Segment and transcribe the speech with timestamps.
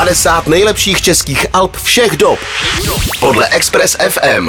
[0.00, 2.38] 50 nejlepších českých alb všech dob
[3.20, 4.48] podle Express FM.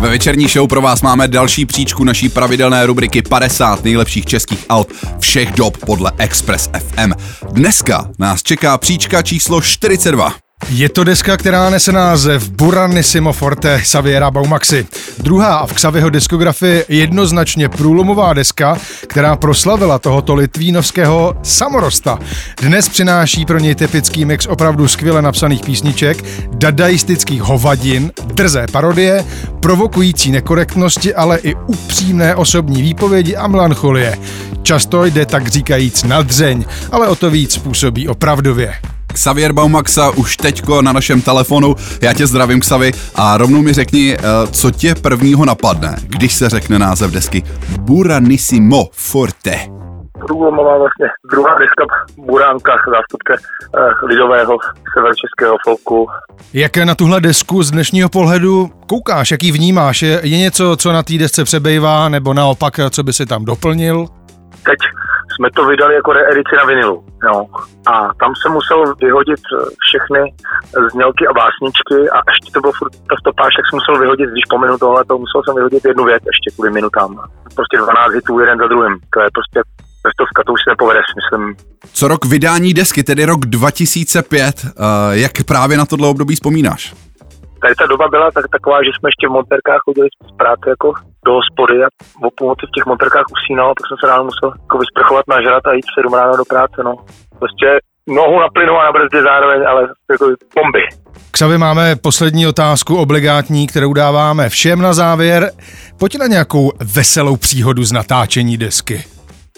[0.00, 4.92] Ve večerní show pro vás máme další příčku naší pravidelné rubriky 50 nejlepších českých alb
[5.20, 7.12] všech dob podle Express FM.
[7.52, 10.49] Dneska nás čeká příčka číslo 42.
[10.68, 14.86] Je to deska, která nese název Buranissimo Forte Saviera Baumaxi.
[15.18, 22.18] Druhá v Xaviho diskografii jednoznačně průlomová deska, která proslavila tohoto litvínovského samorosta.
[22.62, 26.24] Dnes přináší pro něj typický mix opravdu skvěle napsaných písniček,
[26.54, 29.24] dadaistických hovadin, drzé parodie,
[29.60, 34.18] provokující nekorektnosti, ale i upřímné osobní výpovědi a melancholie.
[34.62, 38.74] Často jde tak říkajíc na dřeň, ale o to víc působí opravdově.
[39.12, 41.74] Xavier Baumaxa už teďko na našem telefonu.
[42.02, 46.48] Já tě zdravím, Xavi, a rovnou mi řekni, eh, co tě prvního napadne, když se
[46.48, 47.42] řekne název desky
[47.80, 49.56] Buranissimo Forte.
[50.26, 51.84] Průlomová vlastně druhá deska
[52.16, 54.56] Buránka, zástupce eh, lidového
[54.94, 56.08] severočeského folku.
[56.52, 60.02] Jak na tuhle desku z dnešního pohledu koukáš, jaký vnímáš?
[60.02, 64.06] Je, je něco, co na té desce přebejvá, nebo naopak, co by si tam doplnil?
[64.62, 64.78] Teď
[65.40, 67.04] jsme to vydali jako reedici na vinilu.
[67.28, 67.46] Jo.
[67.92, 70.20] A tam se musel vyhodit eh, všechny
[70.92, 74.46] znělky a básničky a ještě to bylo furt ta stopáž, tak jsem musel vyhodit, když
[74.54, 77.10] pominu tohle, to musel jsem vyhodit jednu věc ještě kvůli minutám.
[77.58, 78.94] Prostě 12 hitů jeden za druhým.
[79.14, 79.60] To je prostě
[80.02, 81.42] Pestovka, to už se nepovede, myslím.
[81.92, 86.94] Co rok vydání desky, tedy rok 2005, uh, eh, jak právě na tohle období vzpomínáš?
[87.62, 90.88] Tady ta doba byla tak, taková, že jsme ještě v monterkách chodili z práce jako
[91.26, 91.88] do hospody a
[92.26, 95.72] o půlnoci v těch monterkách usínal, pak jsem se ráno musel jako vysprchovat, nažrat a
[95.72, 96.92] jít v 7 ráno do práce, no.
[97.38, 97.68] Prostě
[98.06, 100.82] nohu na plynu a na brzdě zároveň, ale jako bomby.
[101.30, 105.50] K máme poslední otázku obligátní, kterou dáváme všem na závěr.
[105.98, 109.04] Pojď na nějakou veselou příhodu z natáčení desky.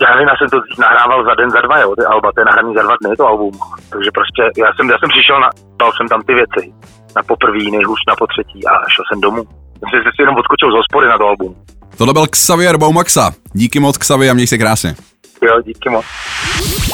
[0.02, 2.44] Já nevím, já jsem to nahrával za den, za dva, jo, ty alba, to je
[2.44, 3.52] nahraný za dva dny, to album.
[3.90, 6.72] Takže prostě já jsem, já jsem přišel, na, dal jsem tam ty věci
[7.16, 9.42] na poprvý, nejhůř na potřetí a šel jsem domů.
[9.90, 11.56] Jsem si jenom odskočil z hospody na to album.
[11.96, 13.32] Tohle byl Xavier Baumaxa.
[13.52, 14.94] Díky moc Xavier a měj se krásně.
[15.42, 16.04] Jo, díky moc.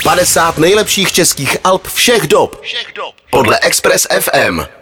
[0.05, 2.61] 50 nejlepších českých alb všech dob.
[2.61, 3.15] Všech dob.
[3.31, 4.78] Podle Express FM.